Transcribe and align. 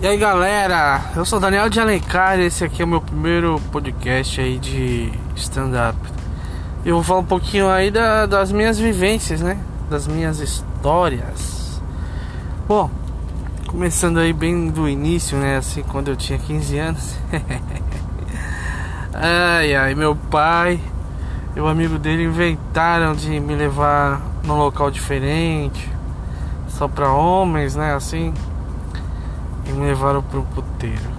E 0.00 0.06
aí 0.06 0.16
galera, 0.16 1.10
eu 1.16 1.24
sou 1.24 1.40
Daniel 1.40 1.68
de 1.68 1.80
Alencar 1.80 2.38
e 2.38 2.44
esse 2.44 2.62
aqui 2.62 2.82
é 2.82 2.84
o 2.84 2.88
meu 2.88 3.00
primeiro 3.00 3.60
podcast 3.72 4.40
aí 4.40 4.56
de 4.56 5.10
stand-up. 5.34 5.98
Eu 6.84 6.94
vou 6.94 7.02
falar 7.02 7.18
um 7.18 7.24
pouquinho 7.24 7.68
aí 7.68 7.90
da, 7.90 8.24
das 8.24 8.52
minhas 8.52 8.78
vivências, 8.78 9.40
né? 9.40 9.58
Das 9.90 10.06
minhas 10.06 10.38
histórias. 10.38 11.82
Bom, 12.68 12.88
começando 13.66 14.18
aí 14.18 14.32
bem 14.32 14.70
do 14.70 14.88
início, 14.88 15.36
né? 15.36 15.56
Assim, 15.56 15.82
quando 15.82 16.12
eu 16.12 16.16
tinha 16.16 16.38
15 16.38 16.78
anos. 16.78 17.16
ai 19.12 19.74
ai, 19.74 19.96
meu 19.96 20.14
pai 20.14 20.80
e 21.56 21.60
o 21.60 21.66
amigo 21.66 21.98
dele 21.98 22.22
inventaram 22.22 23.16
de 23.16 23.40
me 23.40 23.56
levar 23.56 24.22
num 24.44 24.58
local 24.58 24.92
diferente, 24.92 25.90
só 26.68 26.86
pra 26.86 27.10
homens, 27.10 27.74
né? 27.74 27.96
Assim 27.96 28.32
e 29.68 29.72
me 29.72 29.86
levaram 29.86 30.22
pro 30.22 30.42
puteiro. 30.42 31.10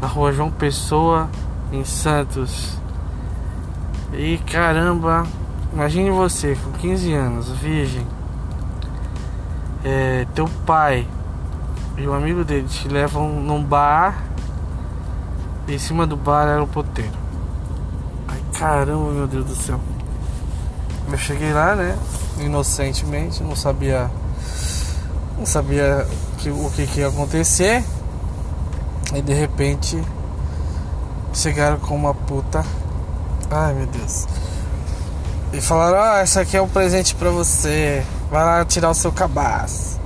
Na 0.00 0.08
rua 0.08 0.32
João 0.32 0.50
Pessoa, 0.50 1.28
em 1.70 1.84
Santos. 1.84 2.78
E 4.12 4.38
caramba, 4.38 5.24
imagine 5.72 6.10
você 6.10 6.56
com 6.56 6.72
15 6.72 7.12
anos, 7.12 7.50
virgem. 7.50 8.06
É, 9.84 10.26
teu 10.34 10.48
pai 10.64 11.06
e 11.98 12.06
o 12.06 12.14
amigo 12.14 12.44
dele 12.44 12.66
te 12.66 12.88
levam 12.88 13.28
num 13.28 13.62
bar. 13.62 14.22
E 15.68 15.74
em 15.74 15.78
cima 15.78 16.06
do 16.06 16.16
bar 16.16 16.46
era 16.46 16.62
o 16.62 16.66
puteiro. 16.66 17.12
Ai 18.28 18.40
caramba, 18.58 19.12
meu 19.12 19.26
Deus 19.26 19.44
do 19.44 19.54
céu. 19.54 19.80
Eu 21.10 21.18
cheguei 21.18 21.52
lá, 21.52 21.74
né? 21.74 21.96
Inocentemente, 22.40 23.42
não 23.42 23.54
sabia. 23.54 24.10
Não 25.38 25.46
sabia 25.46 26.06
que, 26.38 26.50
o 26.50 26.70
que, 26.70 26.86
que 26.86 27.00
ia 27.00 27.08
acontecer. 27.08 27.84
E 29.14 29.22
de 29.22 29.34
repente 29.34 30.02
chegaram 31.32 31.78
com 31.78 31.94
uma 31.94 32.14
puta. 32.14 32.64
Ai 33.50 33.74
meu 33.74 33.86
Deus. 33.86 34.26
E 35.52 35.60
falaram, 35.60 36.00
ah, 36.00 36.18
essa 36.18 36.40
aqui 36.40 36.56
é 36.56 36.62
um 36.62 36.68
presente 36.68 37.14
pra 37.14 37.30
você. 37.30 38.04
Vai 38.30 38.44
lá 38.44 38.64
tirar 38.64 38.90
o 38.90 38.94
seu 38.94 39.12
cabaço. 39.12 40.00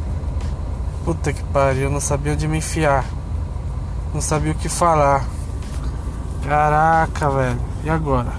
Puta 1.04 1.32
que 1.32 1.42
pariu, 1.44 1.84
eu 1.84 1.90
não 1.90 2.00
sabia 2.00 2.34
onde 2.34 2.46
me 2.46 2.58
enfiar. 2.58 3.04
Não 4.12 4.20
sabia 4.20 4.52
o 4.52 4.54
que 4.54 4.68
falar. 4.68 5.24
Caraca, 6.46 7.30
velho. 7.30 7.60
E 7.84 7.90
agora? 7.90 8.32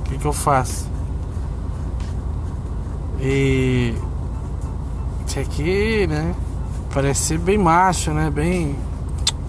O 0.00 0.02
que, 0.04 0.18
que 0.18 0.24
eu 0.24 0.32
faço? 0.32 0.88
E. 3.20 3.73
Tinha 5.34 5.44
que, 5.46 6.06
né? 6.06 6.32
Parece 6.92 7.24
ser 7.24 7.38
bem 7.38 7.58
macho, 7.58 8.12
né? 8.12 8.30
Bem. 8.30 8.76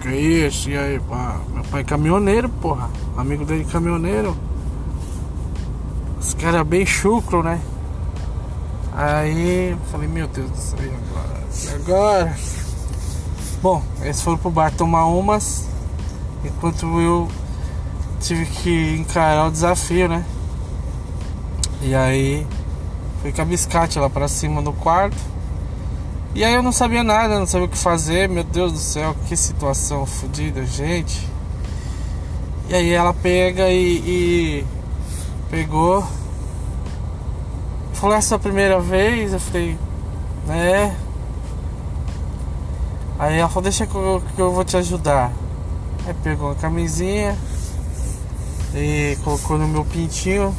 Que 0.01 0.09
isso? 0.09 0.67
E 0.67 0.75
aí, 0.75 0.99
pá? 0.99 1.39
Meu 1.53 1.63
pai 1.65 1.81
é 1.81 1.83
caminhoneiro, 1.83 2.49
porra. 2.49 2.89
Amigo 3.15 3.45
dele 3.45 3.63
caminhoneiro. 3.65 4.35
Os 6.19 6.33
caras 6.33 6.65
bem 6.65 6.87
chucro, 6.87 7.43
né? 7.43 7.61
Aí 8.93 9.77
falei, 9.91 10.07
meu 10.07 10.27
Deus 10.27 10.49
do 10.49 10.57
céu, 10.57 10.79
e 10.81 10.89
agora? 10.89 11.43
E 11.63 11.69
agora? 11.75 12.35
Bom, 13.61 13.83
eles 14.01 14.19
foram 14.23 14.39
pro 14.39 14.49
bar 14.49 14.71
tomar 14.71 15.05
umas. 15.05 15.67
Enquanto 16.43 16.99
eu 16.99 17.27
tive 18.19 18.47
que 18.47 18.95
encarar 18.95 19.45
o 19.45 19.51
desafio, 19.51 20.07
né? 20.07 20.25
E 21.79 21.93
aí 21.93 22.47
fui 23.21 23.31
com 23.31 23.43
a 23.43 23.45
biscate 23.45 23.99
lá 23.99 24.09
pra 24.09 24.27
cima 24.27 24.63
do 24.63 24.73
quarto. 24.73 25.34
E 26.35 26.43
aí 26.43 26.53
eu 26.53 26.61
não 26.61 26.73
sabia 26.73 27.01
nada, 27.01 27.39
não 27.39 27.47
sabia 27.47 27.65
o 27.65 27.69
que 27.69 27.77
fazer, 27.77 28.27
meu 28.27 28.43
Deus 28.43 28.73
do 28.73 28.77
céu, 28.77 29.15
que 29.25 29.37
situação 29.37 30.05
fodida, 30.05 30.65
gente. 30.65 31.25
E 32.67 32.75
aí 32.75 32.91
ela 32.91 33.13
pega 33.13 33.69
e, 33.69 33.95
e 34.05 34.65
pegou. 35.49 36.05
Falou 37.93 38.17
essa 38.17 38.37
primeira 38.37 38.81
vez, 38.81 39.31
eu 39.31 39.39
falei, 39.39 39.77
né? 40.45 40.97
Aí 43.17 43.37
ela 43.37 43.47
falou, 43.47 43.63
deixa 43.63 43.87
que 43.87 43.95
eu, 43.95 44.21
que 44.35 44.41
eu 44.41 44.51
vou 44.51 44.65
te 44.65 44.75
ajudar. 44.75 45.31
Aí 46.05 46.13
pegou 46.21 46.51
a 46.51 46.55
camisinha 46.55 47.37
e 48.73 49.17
colocou 49.23 49.57
no 49.57 49.69
meu 49.69 49.85
pintinho. 49.85 50.53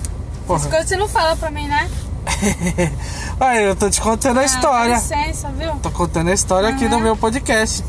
Porra. 0.47 0.59
As 0.59 0.67
coisas 0.69 0.89
você 0.89 0.97
não 0.97 1.07
fala 1.07 1.37
pra 1.37 1.51
mim, 1.51 1.69
né? 1.69 1.91
Aí 3.41 3.65
eu 3.65 3.77
tô 3.77 3.91
te 3.91 4.01
contando 4.01 4.39
a 4.39 4.43
ah, 4.43 4.45
história. 4.45 4.95
licença, 4.95 5.49
viu? 5.51 5.73
Tô 5.77 5.91
contando 5.91 6.31
a 6.31 6.35
história 6.35 6.69
uhum. 6.69 6.75
aqui 6.75 6.89
no 6.89 7.01
meu 7.01 7.17
podcast. 7.17 7.85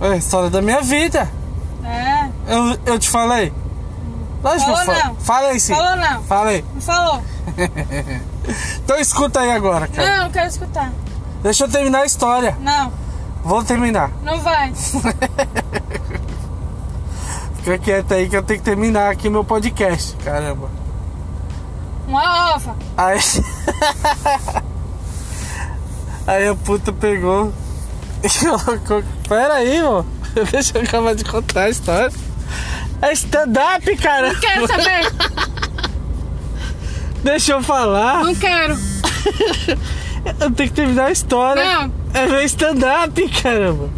É 0.00 0.08
a 0.08 0.16
história 0.16 0.50
da 0.50 0.60
minha 0.60 0.80
vida. 0.80 1.30
É. 1.84 2.28
Eu, 2.48 2.78
eu 2.86 2.98
te 2.98 3.08
falei? 3.08 3.52
Lógico 4.42 4.72
falou 4.76 4.94
eu 4.94 5.04
não. 5.04 5.14
Falei 5.16 5.58
sim. 5.58 5.74
Falou 5.74 5.96
não. 5.96 6.22
Falei. 6.24 6.64
Não 6.74 6.80
falou. 6.80 7.22
então 8.84 8.98
escuta 8.98 9.40
aí 9.40 9.50
agora, 9.50 9.88
cara. 9.88 10.16
Não, 10.16 10.24
não 10.24 10.30
quero 10.30 10.48
escutar. 10.48 10.92
Deixa 11.42 11.64
eu 11.64 11.68
terminar 11.68 12.00
a 12.00 12.06
história. 12.06 12.56
Não. 12.60 12.92
Vou 13.42 13.64
terminar. 13.64 14.10
Não 14.22 14.38
vai. 14.40 14.72
Fica 17.56 17.78
quieto 17.78 18.12
aí 18.12 18.28
que 18.28 18.36
eu 18.36 18.42
tenho 18.42 18.58
que 18.60 18.64
terminar 18.64 19.10
aqui 19.10 19.30
meu 19.30 19.44
podcast. 19.44 20.14
Caramba. 20.16 20.83
Uma 22.06 22.54
ova. 22.54 22.76
Aí. 22.96 23.20
aí 26.26 26.48
a 26.48 26.54
puta 26.54 26.92
pegou 26.92 27.52
e 28.22 28.28
colocou. 28.28 29.02
Pera 29.28 29.54
aí, 29.54 29.82
mano. 29.82 30.06
Deixa 30.50 30.78
eu 30.78 30.82
acabar 30.82 31.14
de 31.14 31.24
contar 31.24 31.64
a 31.64 31.70
história. 31.70 32.12
É 33.02 33.12
stand-up, 33.12 33.96
cara. 33.96 34.32
Não 34.32 34.40
quero 34.40 34.66
saber. 34.66 35.12
Deixa 37.22 37.52
eu 37.52 37.62
falar. 37.62 38.24
Não 38.24 38.34
quero. 38.34 38.76
eu 40.40 40.50
tenho 40.50 40.68
que 40.68 40.74
terminar 40.74 41.06
a 41.06 41.12
história. 41.12 41.64
Não. 41.64 41.92
É 42.12 42.44
stand-up, 42.44 43.28
caramba. 43.42 43.90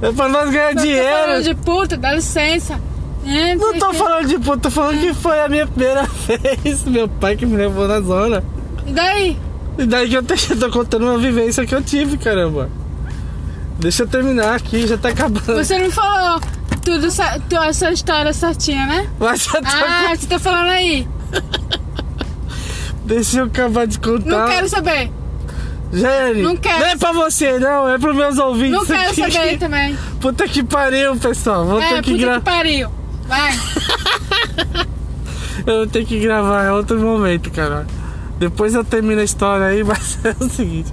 É 0.00 0.12
pra 0.12 0.28
nós 0.28 0.50
ganhar 0.50 0.74
dinheiro. 0.74 1.08
Tô 1.08 1.26
falando 1.26 1.44
de 1.44 1.54
puta, 1.54 1.96
dá 1.96 2.12
licença. 2.12 2.80
É, 3.24 3.54
não 3.54 3.78
tô 3.78 3.92
falando 3.92 4.26
de 4.26 4.38
puta, 4.38 4.58
tô 4.58 4.70
falando 4.70 5.00
que 5.00 5.14
foi 5.14 5.40
a 5.40 5.48
minha 5.48 5.66
primeira 5.66 6.04
vez. 6.26 6.84
Meu 6.84 7.08
pai 7.08 7.36
que 7.36 7.46
me 7.46 7.56
levou 7.56 7.86
na 7.86 8.00
zona. 8.00 8.42
E 8.86 8.92
daí? 8.92 9.38
E 9.78 9.86
daí 9.86 10.08
que 10.08 10.16
eu, 10.16 10.24
eu 10.50 10.58
tô 10.58 10.70
contando 10.70 11.04
uma 11.04 11.18
vivência 11.18 11.64
que 11.64 11.74
eu 11.74 11.82
tive, 11.82 12.18
caramba. 12.18 12.68
Deixa 13.78 14.02
eu 14.02 14.06
terminar 14.06 14.54
aqui, 14.54 14.86
já 14.86 14.96
tá 14.96 15.08
acabando. 15.08 15.56
Você 15.56 15.78
não 15.78 15.90
falou 15.90 16.40
tudo 16.84 17.06
essa 17.06 17.90
história 17.90 18.32
certinha, 18.32 18.86
né? 18.86 19.10
Mas 19.18 19.44
já 19.44 19.60
tá 19.60 20.08
ah, 20.10 20.16
você 20.16 20.26
tá 20.26 20.38
falando 20.38 20.68
aí. 20.68 21.08
Deixa 23.04 23.40
eu 23.40 23.44
acabar 23.46 23.86
de 23.86 23.98
contar. 23.98 24.24
Não 24.24 24.46
quero 24.46 24.68
saber. 24.68 25.10
Gente, 25.92 26.42
não, 26.42 26.56
quero. 26.56 26.78
não 26.78 26.86
é 26.86 26.96
pra 26.96 27.12
você, 27.12 27.58
não, 27.58 27.88
é 27.88 27.98
pros 27.98 28.16
meus 28.16 28.38
ouvintes. 28.38 28.72
Não 28.72 28.86
quero 28.86 29.10
aqui. 29.10 29.32
saber 29.32 29.58
também. 29.58 29.98
Puta 30.20 30.48
que 30.48 30.62
pariu, 30.62 31.16
pessoal. 31.16 31.66
Vou 31.66 31.82
é, 31.82 31.94
ter 31.94 32.02
que 32.02 32.16
gravar. 32.16 32.40
Puta 32.40 32.50
que 32.50 32.56
pariu. 32.56 33.01
Vai. 33.26 33.52
eu 35.66 35.76
vou 35.76 35.86
ter 35.86 36.04
que 36.04 36.18
gravar 36.20 36.66
em 36.66 36.70
outro 36.70 36.98
momento, 36.98 37.50
cara. 37.50 37.86
Depois 38.38 38.74
eu 38.74 38.84
termino 38.84 39.20
a 39.20 39.24
história 39.24 39.66
aí, 39.66 39.82
mas 39.84 40.18
é 40.24 40.34
o 40.38 40.48
seguinte. 40.48 40.92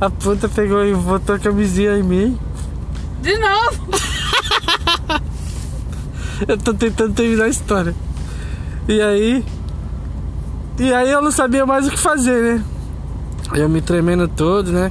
A 0.00 0.10
puta 0.10 0.48
pegou 0.48 0.84
e 0.84 0.94
botou 0.94 1.36
a 1.36 1.38
camisinha 1.38 1.96
em 1.98 2.02
mim. 2.02 2.38
De 3.22 3.36
novo? 3.38 3.88
eu 6.46 6.58
tô 6.58 6.74
tentando 6.74 7.14
terminar 7.14 7.44
a 7.44 7.48
história. 7.48 7.94
E 8.88 9.00
aí. 9.00 9.44
E 10.78 10.92
aí 10.92 11.10
eu 11.10 11.22
não 11.22 11.30
sabia 11.30 11.64
mais 11.64 11.86
o 11.86 11.90
que 11.90 11.98
fazer, 11.98 12.42
né? 12.42 12.64
Eu 13.54 13.68
me 13.68 13.80
tremendo 13.80 14.28
todo, 14.28 14.70
né? 14.70 14.90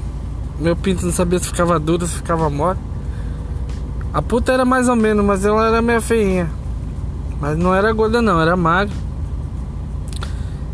Meu 0.60 0.76
pinto 0.76 1.06
não 1.06 1.12
sabia 1.14 1.38
se 1.38 1.48
ficava 1.48 1.80
duro, 1.80 2.08
se 2.08 2.16
ficava 2.16 2.50
mole. 2.50 2.80
A 4.14 4.22
puta 4.22 4.54
era 4.54 4.64
mais 4.64 4.88
ou 4.88 4.96
menos, 4.96 5.24
mas 5.26 5.46
ela 5.46 5.68
era 5.68 5.82
meio 5.82 6.02
feinha. 6.02 6.50
Mas 7.40 7.58
não 7.58 7.74
era 7.74 7.92
gorda 7.92 8.22
não, 8.22 8.40
era 8.40 8.56
magra. 8.56 8.96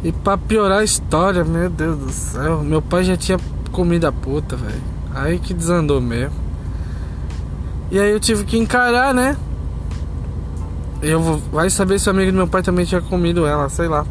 E 0.03 0.11
pra 0.11 0.37
piorar 0.37 0.79
a 0.79 0.83
história, 0.83 1.43
meu 1.43 1.69
Deus 1.69 1.97
do 1.97 2.09
céu, 2.09 2.63
meu 2.63 2.81
pai 2.81 3.03
já 3.03 3.15
tinha 3.15 3.39
comido 3.71 4.05
a 4.05 4.11
puta, 4.11 4.55
velho. 4.55 4.81
Aí 5.13 5.37
que 5.37 5.53
desandou 5.53 6.01
mesmo. 6.01 6.35
E 7.91 7.99
aí 7.99 8.11
eu 8.11 8.19
tive 8.19 8.43
que 8.45 8.57
encarar, 8.57 9.13
né? 9.13 9.35
Eu 11.01 11.19
vou, 11.19 11.37
vai 11.51 11.69
saber 11.69 11.99
se 11.99 12.07
o 12.07 12.11
amigo 12.11 12.31
do 12.31 12.35
meu 12.35 12.47
pai 12.47 12.61
também 12.61 12.85
tinha 12.85 13.01
comido 13.01 13.45
ela, 13.45 13.67
sei 13.69 13.87
lá. 13.87 14.05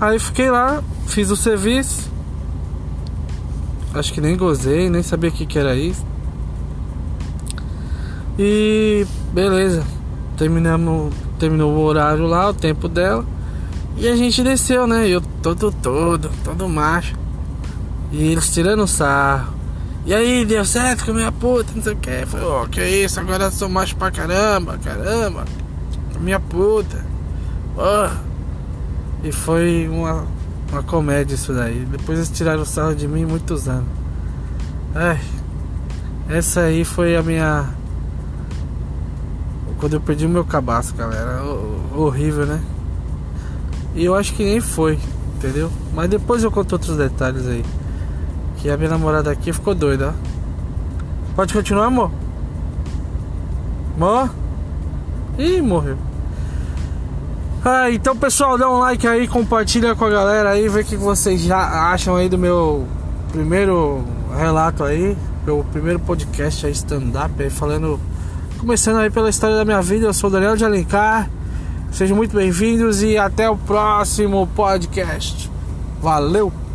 Aí 0.00 0.18
fiquei 0.18 0.50
lá, 0.50 0.82
fiz 1.06 1.30
o 1.30 1.36
serviço. 1.36 2.10
Acho 3.94 4.12
que 4.12 4.20
nem 4.20 4.36
gozei, 4.36 4.90
nem 4.90 5.02
sabia 5.02 5.30
o 5.30 5.32
que, 5.32 5.46
que 5.46 5.58
era 5.58 5.74
isso. 5.74 6.04
E 8.38 9.06
beleza. 9.32 9.82
Terminamos, 10.36 11.14
terminou 11.38 11.72
o 11.72 11.80
horário 11.80 12.26
lá, 12.26 12.50
o 12.50 12.54
tempo 12.54 12.88
dela. 12.88 13.24
E 13.96 14.06
a 14.06 14.14
gente 14.14 14.42
desceu, 14.42 14.86
né? 14.86 15.08
Eu 15.08 15.20
todo 15.42 15.72
todo, 15.72 16.30
todo 16.44 16.68
macho. 16.68 17.14
E 18.12 18.32
eles 18.32 18.50
tirando 18.50 18.86
sarro. 18.86 19.54
E 20.04 20.14
aí, 20.14 20.44
deu 20.44 20.64
certo 20.64 21.04
com 21.04 21.10
a 21.10 21.14
minha 21.14 21.32
puta, 21.32 21.72
não 21.74 21.82
sei 21.82 21.94
o 21.94 21.96
que. 21.96 22.26
Falei, 22.26 22.46
ó, 22.46 22.62
oh, 22.62 22.68
que 22.68 22.80
isso, 22.80 23.18
agora 23.18 23.44
eu 23.44 23.50
sou 23.50 23.68
macho 23.68 23.96
pra 23.96 24.10
caramba, 24.10 24.78
caramba. 24.78 25.44
Minha 26.20 26.38
puta. 26.38 27.04
Oh. 27.76 28.08
E 29.24 29.32
foi 29.32 29.88
uma, 29.88 30.24
uma 30.70 30.82
comédia 30.82 31.34
isso 31.34 31.52
daí. 31.52 31.84
Depois 31.90 32.18
eles 32.18 32.30
tiraram 32.30 32.62
o 32.62 32.66
sarro 32.66 32.94
de 32.94 33.08
mim 33.08 33.24
muitos 33.24 33.66
anos. 33.66 33.88
Ai, 34.94 35.20
essa 36.28 36.60
aí 36.60 36.84
foi 36.84 37.16
a 37.16 37.22
minha. 37.22 37.68
Quando 39.78 39.94
eu 39.94 40.00
perdi 40.00 40.26
o 40.26 40.28
meu 40.28 40.44
cabaço, 40.44 40.94
galera. 40.94 41.42
Horrível, 41.94 42.46
né? 42.46 42.60
E 43.94 44.04
eu 44.04 44.14
acho 44.14 44.34
que 44.34 44.44
nem 44.44 44.60
foi, 44.60 44.98
entendeu? 45.36 45.70
Mas 45.94 46.08
depois 46.08 46.42
eu 46.42 46.50
conto 46.50 46.72
outros 46.72 46.96
detalhes 46.96 47.46
aí. 47.46 47.64
Que 48.58 48.70
a 48.70 48.76
minha 48.76 48.90
namorada 48.90 49.30
aqui 49.30 49.52
ficou 49.52 49.74
doida, 49.74 50.14
ó. 50.14 50.36
Pode 51.34 51.52
continuar, 51.52 51.86
amor? 51.86 52.10
Amor? 53.96 54.30
Ih, 55.38 55.60
morreu. 55.60 55.96
Ah, 57.64 57.90
então 57.90 58.16
pessoal, 58.16 58.56
dá 58.56 58.70
um 58.70 58.78
like 58.78 59.06
aí, 59.08 59.26
compartilha 59.26 59.94
com 59.96 60.04
a 60.04 60.08
galera 60.08 60.50
aí, 60.50 60.68
vê 60.68 60.80
o 60.80 60.84
que 60.84 60.96
vocês 60.96 61.40
já 61.40 61.90
acham 61.90 62.14
aí 62.14 62.28
do 62.28 62.38
meu 62.38 62.86
primeiro 63.32 64.04
relato 64.36 64.84
aí, 64.84 65.18
meu 65.44 65.66
primeiro 65.72 65.98
podcast 65.98 66.64
aí, 66.64 66.72
stand-up 66.72 67.42
aí, 67.42 67.50
falando, 67.50 67.98
começando 68.66 68.96
aí 68.96 69.08
pela 69.08 69.30
história 69.30 69.54
da 69.54 69.64
minha 69.64 69.80
vida, 69.80 70.06
eu 70.06 70.12
sou 70.12 70.28
Daniel 70.28 70.56
de 70.56 70.64
Alencar, 70.64 71.30
sejam 71.92 72.16
muito 72.16 72.34
bem-vindos 72.34 73.00
e 73.00 73.16
até 73.16 73.48
o 73.48 73.56
próximo 73.56 74.44
podcast. 74.56 75.48
Valeu! 76.02 76.65